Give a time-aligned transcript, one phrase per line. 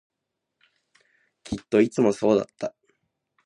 [1.43, 2.73] きっといつもそうだった